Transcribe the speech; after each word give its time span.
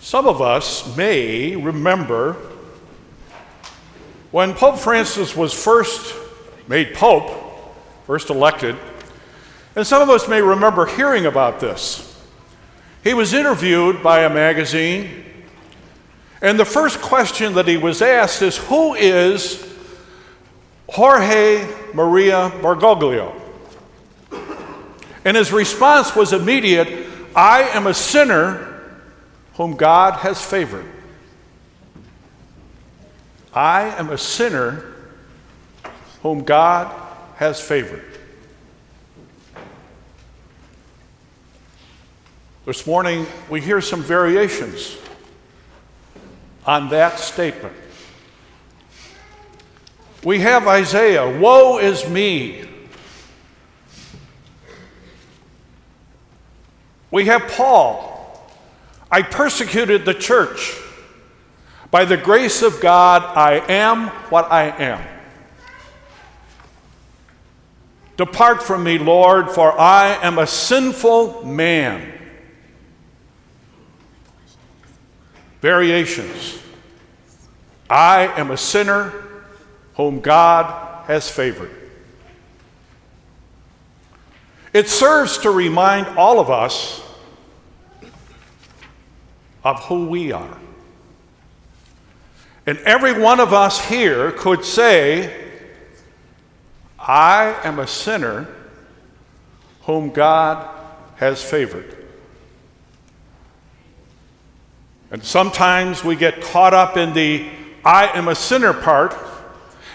Some 0.00 0.26
of 0.26 0.40
us 0.40 0.96
may 0.96 1.56
remember 1.56 2.36
when 4.30 4.54
Pope 4.54 4.78
Francis 4.78 5.36
was 5.36 5.52
first 5.52 6.14
made 6.68 6.94
Pope, 6.94 7.30
first 8.06 8.30
elected, 8.30 8.76
and 9.74 9.86
some 9.86 10.02
of 10.02 10.10
us 10.10 10.28
may 10.28 10.42
remember 10.42 10.86
hearing 10.86 11.26
about 11.26 11.60
this. 11.60 12.02
He 13.04 13.14
was 13.14 13.32
interviewed 13.34 14.02
by 14.02 14.24
a 14.24 14.30
magazine, 14.30 15.24
and 16.42 16.58
the 16.58 16.64
first 16.64 17.00
question 17.00 17.54
that 17.54 17.68
he 17.68 17.76
was 17.76 18.02
asked 18.02 18.42
is 18.42 18.56
Who 18.56 18.94
is 18.94 19.64
Jorge 20.88 21.66
Mario 21.94 22.50
Bergoglio? 22.50 23.40
And 25.24 25.36
his 25.36 25.52
response 25.52 26.14
was 26.14 26.32
immediate 26.32 27.06
I 27.34 27.62
am 27.62 27.86
a 27.86 27.94
sinner 27.94 28.65
whom 29.56 29.74
God 29.74 30.14
has 30.20 30.44
favored. 30.44 30.84
I 33.54 33.84
am 33.98 34.10
a 34.10 34.18
sinner 34.18 34.84
whom 36.22 36.44
God 36.44 36.94
has 37.36 37.60
favored. 37.60 38.04
This 42.66 42.86
morning, 42.86 43.26
we 43.48 43.60
hear 43.60 43.80
some 43.80 44.02
variations 44.02 44.98
on 46.66 46.90
that 46.90 47.18
statement. 47.18 47.74
We 50.24 50.40
have 50.40 50.66
Isaiah, 50.66 51.38
Woe 51.38 51.78
is 51.78 52.08
me! 52.08 52.68
We 57.10 57.26
have 57.26 57.46
Paul, 57.52 58.15
I 59.10 59.22
persecuted 59.22 60.04
the 60.04 60.14
church. 60.14 60.76
By 61.90 62.04
the 62.04 62.16
grace 62.16 62.62
of 62.62 62.80
God, 62.80 63.22
I 63.22 63.64
am 63.72 64.08
what 64.30 64.50
I 64.50 64.64
am. 64.64 65.06
Depart 68.16 68.62
from 68.62 68.82
me, 68.82 68.98
Lord, 68.98 69.50
for 69.50 69.78
I 69.78 70.18
am 70.22 70.38
a 70.38 70.46
sinful 70.46 71.44
man. 71.44 72.12
Variations. 75.60 76.58
I 77.88 78.26
am 78.38 78.50
a 78.50 78.56
sinner 78.56 79.12
whom 79.94 80.20
God 80.20 81.06
has 81.06 81.30
favored. 81.30 81.70
It 84.72 84.88
serves 84.88 85.38
to 85.38 85.50
remind 85.50 86.18
all 86.18 86.40
of 86.40 86.50
us 86.50 87.05
of 89.66 89.84
who 89.86 90.06
we 90.06 90.30
are. 90.30 90.58
And 92.66 92.78
every 92.78 93.20
one 93.20 93.40
of 93.40 93.52
us 93.52 93.84
here 93.84 94.30
could 94.30 94.64
say, 94.64 95.44
I 97.00 97.52
am 97.64 97.80
a 97.80 97.86
sinner 97.88 98.46
whom 99.82 100.10
God 100.10 100.72
has 101.16 101.42
favored. 101.42 101.96
And 105.10 105.24
sometimes 105.24 106.04
we 106.04 106.14
get 106.14 106.40
caught 106.42 106.72
up 106.72 106.96
in 106.96 107.12
the 107.12 107.48
I 107.84 108.16
am 108.16 108.28
a 108.28 108.36
sinner 108.36 108.72
part 108.72 109.16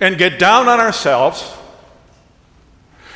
and 0.00 0.18
get 0.18 0.40
down 0.40 0.66
on 0.66 0.80
ourselves. 0.80 1.56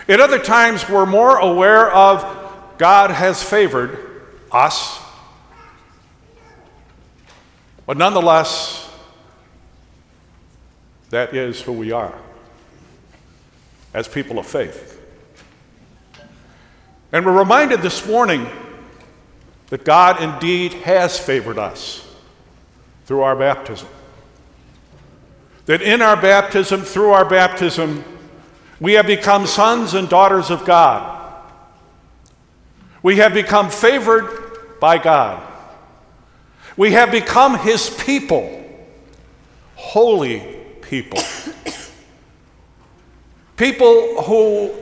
At 0.08 0.20
other 0.20 0.38
times, 0.38 0.88
we're 0.88 1.06
more 1.06 1.38
aware 1.38 1.90
of 1.90 2.24
God 2.78 3.10
has 3.10 3.42
favored 3.42 4.22
us 4.52 5.05
but 7.86 7.96
nonetheless, 7.96 8.90
that 11.10 11.34
is 11.34 11.60
who 11.62 11.72
we 11.72 11.92
are 11.92 12.18
as 13.94 14.08
people 14.08 14.38
of 14.38 14.46
faith. 14.46 15.00
And 17.12 17.24
we're 17.24 17.38
reminded 17.38 17.80
this 17.80 18.06
morning 18.06 18.46
that 19.68 19.84
God 19.84 20.22
indeed 20.22 20.72
has 20.74 21.18
favored 21.18 21.58
us 21.58 22.06
through 23.06 23.22
our 23.22 23.36
baptism. 23.36 23.88
That 25.66 25.82
in 25.82 26.02
our 26.02 26.20
baptism, 26.20 26.82
through 26.82 27.10
our 27.10 27.24
baptism, 27.24 28.04
we 28.80 28.94
have 28.94 29.06
become 29.06 29.46
sons 29.46 29.94
and 29.94 30.08
daughters 30.08 30.50
of 30.50 30.64
God. 30.64 31.42
We 33.02 33.16
have 33.16 33.32
become 33.32 33.70
favored 33.70 34.78
by 34.80 34.98
God. 34.98 35.42
We 36.76 36.92
have 36.92 37.10
become 37.10 37.58
his 37.58 37.88
people, 37.88 38.64
holy 39.76 40.40
people. 40.82 41.20
people 43.56 44.22
who 44.22 44.72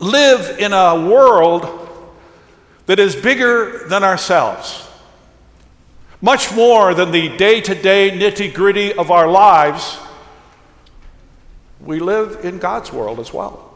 live 0.00 0.58
in 0.58 0.72
a 0.72 1.08
world 1.08 1.88
that 2.86 2.98
is 2.98 3.14
bigger 3.14 3.86
than 3.88 4.02
ourselves, 4.02 4.88
much 6.20 6.52
more 6.54 6.92
than 6.92 7.12
the 7.12 7.36
day 7.36 7.60
to 7.60 7.74
day 7.74 8.10
nitty 8.10 8.52
gritty 8.52 8.92
of 8.92 9.12
our 9.12 9.28
lives. 9.28 9.98
We 11.80 12.00
live 12.00 12.44
in 12.44 12.58
God's 12.58 12.92
world 12.92 13.20
as 13.20 13.32
well. 13.32 13.69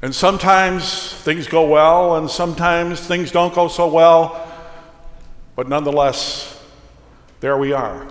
And 0.00 0.14
sometimes 0.14 1.12
things 1.22 1.48
go 1.48 1.66
well, 1.66 2.16
and 2.16 2.30
sometimes 2.30 3.00
things 3.00 3.32
don't 3.32 3.54
go 3.54 3.66
so 3.68 3.88
well, 3.88 4.46
but 5.56 5.68
nonetheless, 5.68 6.62
there 7.40 7.58
we 7.58 7.72
are. 7.72 8.06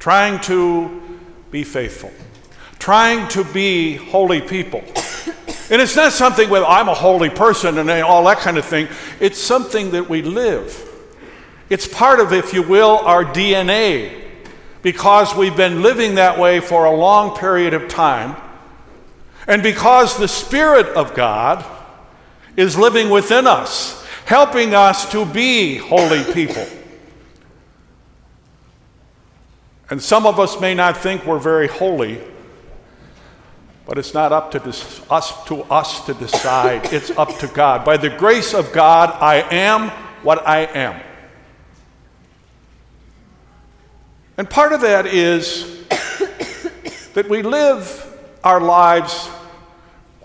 Trying 0.00 0.40
to 0.42 1.20
be 1.50 1.62
faithful, 1.62 2.10
trying 2.78 3.28
to 3.28 3.44
be 3.44 3.96
holy 3.96 4.40
people. 4.40 4.82
And 5.70 5.82
it's 5.82 5.96
not 5.96 6.12
something 6.12 6.48
where 6.48 6.64
I'm 6.64 6.88
a 6.88 6.94
holy 6.94 7.28
person 7.28 7.78
and 7.78 7.90
all 7.90 8.24
that 8.24 8.38
kind 8.38 8.56
of 8.56 8.64
thing. 8.64 8.88
It's 9.20 9.38
something 9.38 9.90
that 9.90 10.08
we 10.08 10.22
live. 10.22 10.84
It's 11.68 11.86
part 11.86 12.20
of, 12.20 12.32
if 12.32 12.54
you 12.54 12.62
will, 12.62 12.98
our 12.98 13.24
DNA 13.24 14.24
because 14.80 15.34
we've 15.34 15.56
been 15.56 15.82
living 15.82 16.14
that 16.14 16.38
way 16.38 16.60
for 16.60 16.86
a 16.86 16.90
long 16.90 17.36
period 17.36 17.74
of 17.74 17.88
time. 17.88 18.34
And 19.48 19.62
because 19.62 20.18
the 20.18 20.28
Spirit 20.28 20.86
of 20.88 21.14
God 21.14 21.64
is 22.54 22.76
living 22.76 23.08
within 23.08 23.46
us, 23.46 24.04
helping 24.26 24.74
us 24.74 25.10
to 25.10 25.24
be 25.24 25.76
holy 25.76 26.22
people. 26.34 26.66
And 29.88 30.02
some 30.02 30.26
of 30.26 30.38
us 30.38 30.60
may 30.60 30.74
not 30.74 30.98
think 30.98 31.24
we're 31.24 31.38
very 31.38 31.66
holy, 31.66 32.20
but 33.86 33.96
it's 33.96 34.12
not 34.12 34.32
up 34.32 34.50
to 34.50 34.58
this, 34.58 35.00
us 35.10 35.44
to 35.46 35.62
us 35.62 36.04
to 36.04 36.12
decide. 36.12 36.92
It's 36.92 37.10
up 37.12 37.38
to 37.38 37.46
God. 37.46 37.86
By 37.86 37.96
the 37.96 38.10
grace 38.10 38.52
of 38.52 38.70
God, 38.74 39.16
I 39.18 39.36
am 39.50 39.88
what 40.22 40.46
I 40.46 40.66
am. 40.66 41.00
And 44.36 44.48
part 44.48 44.74
of 44.74 44.82
that 44.82 45.06
is 45.06 45.84
that 47.14 47.30
we 47.30 47.40
live 47.40 48.04
our 48.44 48.60
lives 48.60 49.30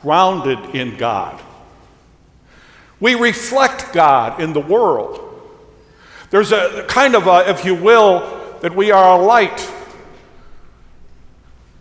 grounded 0.03 0.75
in 0.75 0.97
God. 0.97 1.41
We 2.99 3.15
reflect 3.15 3.93
God 3.93 4.39
in 4.39 4.53
the 4.53 4.59
world. 4.59 5.19
There's 6.29 6.51
a 6.51 6.85
kind 6.87 7.15
of 7.15 7.25
a, 7.25 7.49
if 7.49 7.63
you 7.63 7.73
will, 7.73 8.57
that 8.61 8.75
we 8.75 8.91
are 8.91 9.19
a 9.19 9.23
light 9.23 9.71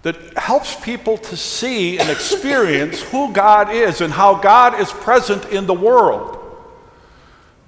that 0.02 0.16
helps 0.36 0.76
people 0.80 1.16
to 1.16 1.36
see 1.36 1.98
and 1.98 2.08
experience 2.10 3.02
who 3.02 3.32
God 3.32 3.72
is 3.72 4.00
and 4.00 4.12
how 4.12 4.36
God 4.36 4.78
is 4.80 4.92
present 4.92 5.46
in 5.46 5.66
the 5.66 5.74
world. 5.74 6.38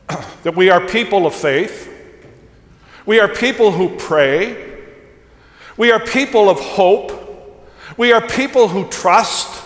that 0.45 0.55
we 0.55 0.71
are 0.71 0.87
people 0.87 1.27
of 1.27 1.35
faith. 1.35 1.91
We 3.07 3.19
are 3.19 3.29
people 3.29 3.73
who 3.73 3.97
pray. 3.97 4.83
We 5.77 5.91
are 5.91 6.01
people 6.01 6.49
of 6.49 6.61
hope. 6.61 7.21
We 7.97 8.13
are 8.13 8.25
people 8.27 8.69
who 8.69 8.89
trust. 8.89 9.64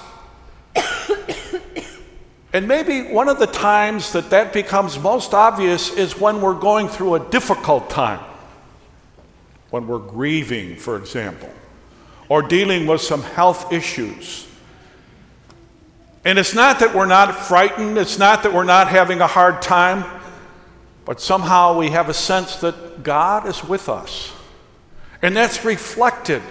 And 2.53 2.67
maybe 2.67 3.03
one 3.03 3.29
of 3.29 3.39
the 3.39 3.47
times 3.47 4.13
that 4.13 4.31
that 4.31 4.53
becomes 4.53 4.99
most 4.99 5.35
obvious 5.35 5.91
is 5.91 6.19
when 6.19 6.41
we're 6.41 6.59
going 6.59 6.89
through 6.89 7.15
a 7.15 7.21
difficult 7.31 7.91
time. 7.91 8.21
When 9.71 9.87
we're 9.87 9.99
grieving, 9.99 10.77
for 10.77 10.97
example, 10.97 11.51
or 12.31 12.43
dealing 12.43 12.87
with 12.87 13.03
some 13.03 13.23
health 13.23 13.71
issues. 13.71 14.47
And 16.25 16.39
it's 16.39 16.55
not 16.55 16.81
that 16.81 16.95
we're 16.95 17.07
not 17.07 17.35
frightened, 17.35 17.99
it's 17.99 18.19
not 18.19 18.43
that 18.43 18.53
we're 18.53 18.65
not 18.65 18.89
having 18.89 19.21
a 19.21 19.27
hard 19.27 19.61
time, 19.61 20.05
but 21.05 21.21
somehow 21.21 21.79
we 21.79 21.91
have 21.91 22.09
a 22.09 22.15
sense 22.15 22.57
that 22.57 23.03
God 23.03 23.47
is 23.47 23.63
with 23.63 23.89
us. 23.89 24.33
And 25.21 25.37
that's 25.37 25.65
reflected 25.65 26.43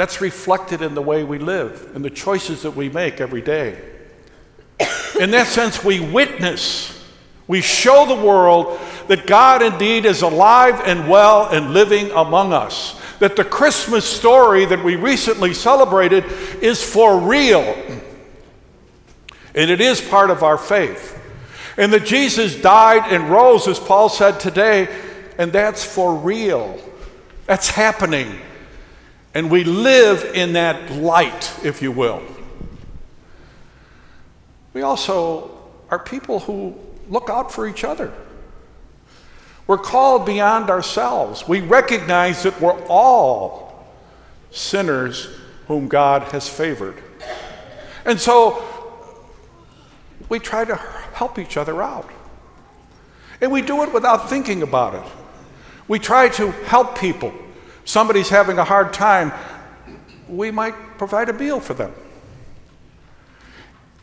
that's 0.00 0.22
reflected 0.22 0.80
in 0.80 0.94
the 0.94 1.02
way 1.02 1.22
we 1.24 1.38
live, 1.38 1.94
and 1.94 2.02
the 2.02 2.08
choices 2.08 2.62
that 2.62 2.70
we 2.70 2.88
make 2.88 3.20
every 3.20 3.42
day. 3.42 3.78
In 5.20 5.30
that 5.32 5.46
sense, 5.46 5.84
we 5.84 6.00
witness, 6.00 7.04
we 7.46 7.60
show 7.60 8.06
the 8.06 8.14
world 8.14 8.80
that 9.08 9.26
God 9.26 9.60
indeed 9.60 10.06
is 10.06 10.22
alive 10.22 10.80
and 10.86 11.06
well 11.06 11.48
and 11.50 11.74
living 11.74 12.10
among 12.12 12.54
us. 12.54 12.98
That 13.18 13.36
the 13.36 13.44
Christmas 13.44 14.06
story 14.06 14.64
that 14.64 14.82
we 14.82 14.96
recently 14.96 15.52
celebrated 15.52 16.24
is 16.62 16.82
for 16.82 17.18
real. 17.18 17.60
And 19.54 19.70
it 19.70 19.82
is 19.82 20.00
part 20.00 20.30
of 20.30 20.42
our 20.42 20.56
faith. 20.56 21.20
And 21.76 21.92
that 21.92 22.06
Jesus 22.06 22.56
died 22.56 23.12
and 23.12 23.28
rose, 23.28 23.68
as 23.68 23.78
Paul 23.78 24.08
said 24.08 24.40
today, 24.40 24.88
and 25.36 25.52
that's 25.52 25.84
for 25.84 26.14
real. 26.14 26.78
That's 27.46 27.68
happening. 27.68 28.38
And 29.34 29.50
we 29.50 29.64
live 29.64 30.24
in 30.34 30.54
that 30.54 30.90
light, 30.92 31.54
if 31.62 31.82
you 31.82 31.92
will. 31.92 32.22
We 34.72 34.82
also 34.82 35.50
are 35.88 35.98
people 35.98 36.40
who 36.40 36.74
look 37.08 37.28
out 37.30 37.52
for 37.52 37.66
each 37.68 37.84
other. 37.84 38.12
We're 39.66 39.78
called 39.78 40.26
beyond 40.26 40.68
ourselves. 40.68 41.46
We 41.46 41.60
recognize 41.60 42.42
that 42.42 42.60
we're 42.60 42.80
all 42.86 43.86
sinners 44.50 45.28
whom 45.68 45.86
God 45.86 46.22
has 46.32 46.48
favored. 46.48 47.00
And 48.04 48.18
so 48.18 48.64
we 50.28 50.40
try 50.40 50.64
to 50.64 50.74
help 50.74 51.38
each 51.38 51.56
other 51.56 51.82
out. 51.82 52.08
And 53.40 53.52
we 53.52 53.62
do 53.62 53.82
it 53.84 53.92
without 53.92 54.28
thinking 54.28 54.62
about 54.62 54.94
it. 54.94 55.12
We 55.86 55.98
try 55.98 56.28
to 56.30 56.50
help 56.50 56.98
people. 56.98 57.32
Somebody's 57.90 58.28
having 58.28 58.56
a 58.56 58.64
hard 58.64 58.92
time, 58.92 59.32
we 60.28 60.52
might 60.52 60.96
provide 60.96 61.28
a 61.28 61.32
meal 61.32 61.58
for 61.58 61.74
them. 61.74 61.92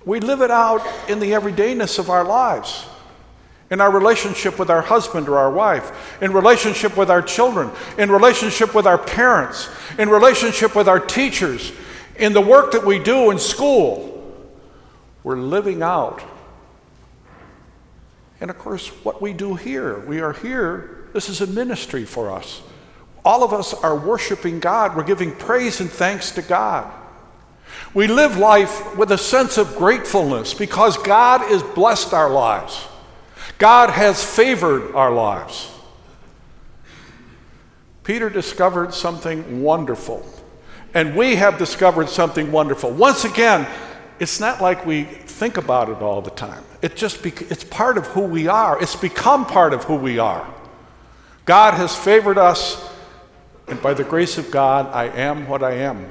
We 0.03 0.19
live 0.19 0.41
it 0.41 0.51
out 0.51 0.85
in 1.09 1.21
the 1.21 1.31
everydayness 1.31 1.97
of 1.97 2.09
our 2.09 2.25
lives, 2.25 2.85
in 3.71 3.79
our 3.79 3.89
relationship 3.89 4.59
with 4.59 4.69
our 4.69 4.81
husband 4.81 5.29
or 5.29 5.37
our 5.37 5.49
wife, 5.49 6.21
in 6.21 6.33
relationship 6.33 6.97
with 6.97 7.09
our 7.09 7.21
children, 7.21 7.71
in 7.97 8.11
relationship 8.11 8.75
with 8.75 8.85
our 8.85 8.97
parents, 8.97 9.69
in 9.97 10.09
relationship 10.09 10.75
with 10.75 10.89
our 10.89 10.99
teachers, 10.99 11.71
in 12.17 12.33
the 12.33 12.41
work 12.41 12.73
that 12.73 12.85
we 12.85 12.99
do 12.99 13.31
in 13.31 13.39
school. 13.39 14.37
We're 15.23 15.37
living 15.37 15.81
out. 15.81 16.21
And 18.41 18.49
of 18.49 18.59
course, 18.59 18.89
what 19.05 19.21
we 19.21 19.31
do 19.31 19.55
here, 19.55 19.99
we 19.99 20.19
are 20.19 20.33
here, 20.33 21.07
this 21.13 21.29
is 21.29 21.39
a 21.39 21.47
ministry 21.47 22.03
for 22.03 22.29
us. 22.29 22.63
All 23.27 23.43
of 23.43 23.51
us 23.51 23.73
are 23.73 23.93
worshiping 23.93 24.61
God, 24.61 24.95
we're 24.95 25.03
giving 25.03 25.35
praise 25.35 25.81
and 25.81 25.89
thanks 25.89 26.31
to 26.31 26.41
God. 26.41 26.89
We 27.93 28.07
live 28.07 28.37
life 28.37 28.95
with 28.95 29.11
a 29.11 29.17
sense 29.17 29.57
of 29.57 29.75
gratefulness 29.75 30.53
because 30.53 30.97
God 30.97 31.41
has 31.41 31.61
blessed 31.61 32.13
our 32.13 32.29
lives. 32.29 32.87
God 33.57 33.89
has 33.89 34.23
favored 34.23 34.95
our 34.95 35.11
lives. 35.11 35.69
Peter 38.05 38.29
discovered 38.29 38.93
something 38.93 39.61
wonderful, 39.61 40.25
and 40.93 41.13
we 41.13 41.35
have 41.35 41.57
discovered 41.57 42.07
something 42.07 42.49
wonderful. 42.49 42.91
Once 42.91 43.25
again, 43.25 43.67
it's 44.19 44.39
not 44.39 44.61
like 44.61 44.85
we 44.85 45.03
think 45.03 45.57
about 45.57 45.89
it 45.89 46.01
all 46.01 46.21
the 46.21 46.31
time. 46.31 46.63
It 46.81 46.95
just 46.95 47.21
bec- 47.21 47.51
it's 47.51 47.65
part 47.65 47.97
of 47.97 48.07
who 48.07 48.21
we 48.21 48.47
are. 48.47 48.81
It's 48.81 48.95
become 48.95 49.45
part 49.45 49.73
of 49.73 49.83
who 49.83 49.97
we 49.97 50.17
are. 50.17 50.47
God 51.43 51.73
has 51.73 51.93
favored 51.93 52.37
us, 52.37 52.93
and 53.67 53.81
by 53.81 53.93
the 53.93 54.03
grace 54.03 54.37
of 54.37 54.51
God, 54.51 54.87
I 54.93 55.05
am 55.05 55.47
what 55.47 55.63
I 55.63 55.73
am 55.73 56.07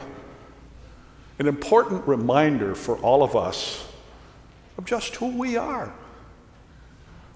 an 1.39 1.47
important 1.47 2.07
reminder 2.07 2.75
for 2.75 2.97
all 2.99 3.23
of 3.23 3.37
us 3.37 3.87
of 4.79 4.85
just 4.85 5.17
who 5.17 5.37
we 5.37 5.57
are. 5.57 5.93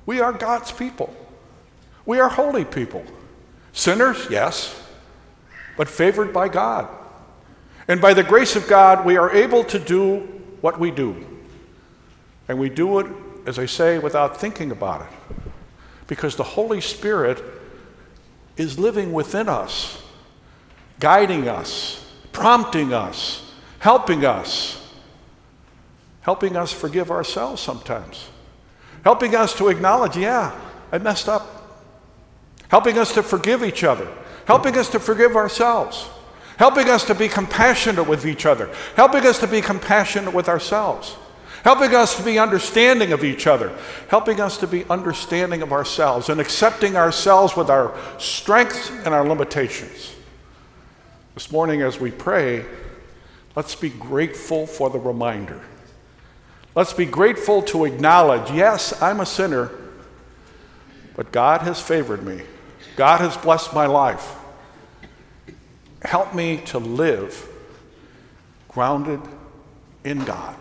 We 0.06 0.20
are 0.20 0.32
God's 0.32 0.72
people. 0.72 1.14
We 2.06 2.18
are 2.18 2.28
holy 2.28 2.64
people. 2.64 3.04
Sinners, 3.72 4.26
yes, 4.30 4.88
but 5.76 5.88
favored 5.88 6.32
by 6.32 6.48
God. 6.48 6.88
And 7.88 8.00
by 8.00 8.14
the 8.14 8.22
grace 8.22 8.56
of 8.56 8.66
God, 8.68 9.04
we 9.04 9.16
are 9.16 9.30
able 9.30 9.64
to 9.64 9.78
do 9.78 10.20
what 10.60 10.80
we 10.80 10.90
do. 10.90 11.26
And 12.48 12.58
we 12.58 12.68
do 12.68 12.98
it, 13.00 13.06
as 13.46 13.58
I 13.58 13.66
say, 13.66 13.98
without 13.98 14.40
thinking 14.40 14.70
about 14.70 15.02
it. 15.02 15.36
Because 16.06 16.36
the 16.36 16.42
Holy 16.42 16.80
Spirit 16.80 17.42
is 18.56 18.78
living 18.78 19.12
within 19.12 19.48
us, 19.48 19.99
guiding 21.00 21.48
us, 21.48 22.06
prompting 22.30 22.92
us, 22.92 23.52
helping 23.80 24.24
us, 24.24 24.76
helping 26.20 26.56
us 26.56 26.70
forgive 26.70 27.10
ourselves 27.10 27.60
sometimes, 27.60 28.28
helping 29.02 29.34
us 29.34 29.56
to 29.56 29.68
acknowledge, 29.68 30.16
yeah, 30.16 30.56
I 30.92 30.98
messed 30.98 31.28
up, 31.28 31.82
helping 32.68 32.98
us 32.98 33.12
to 33.14 33.22
forgive 33.22 33.64
each 33.64 33.82
other, 33.82 34.08
helping 34.44 34.76
us 34.76 34.90
to 34.90 35.00
forgive 35.00 35.34
ourselves, 35.34 36.08
helping 36.58 36.88
us 36.88 37.04
to 37.06 37.14
be 37.14 37.28
compassionate 37.28 38.06
with 38.06 38.26
each 38.26 38.44
other, 38.44 38.72
helping 38.94 39.26
us 39.26 39.40
to 39.40 39.46
be 39.46 39.60
compassionate 39.60 40.34
with 40.34 40.48
ourselves. 40.48 41.16
Helping 41.62 41.94
us 41.94 42.16
to 42.16 42.22
be 42.22 42.38
understanding 42.38 43.12
of 43.12 43.22
each 43.22 43.46
other, 43.46 43.76
helping 44.08 44.40
us 44.40 44.56
to 44.56 44.66
be 44.66 44.86
understanding 44.88 45.60
of 45.60 45.72
ourselves, 45.72 46.30
and 46.30 46.40
accepting 46.40 46.96
ourselves 46.96 47.54
with 47.54 47.68
our 47.68 47.94
strengths 48.18 48.88
and 48.90 49.08
our 49.08 49.28
limitations. 49.28 50.14
This 51.34 51.50
morning, 51.50 51.82
as 51.82 52.00
we 52.00 52.10
pray, 52.10 52.64
Let's 53.56 53.74
be 53.74 53.90
grateful 53.90 54.66
for 54.66 54.90
the 54.90 54.98
reminder. 54.98 55.60
Let's 56.74 56.92
be 56.92 57.04
grateful 57.04 57.62
to 57.62 57.84
acknowledge 57.84 58.50
yes, 58.52 59.00
I'm 59.02 59.20
a 59.20 59.26
sinner, 59.26 59.70
but 61.16 61.32
God 61.32 61.62
has 61.62 61.80
favored 61.80 62.24
me. 62.24 62.42
God 62.96 63.20
has 63.20 63.36
blessed 63.36 63.74
my 63.74 63.86
life. 63.86 64.36
Help 66.02 66.34
me 66.34 66.58
to 66.66 66.78
live 66.78 67.48
grounded 68.68 69.20
in 70.04 70.24
God. 70.24 70.56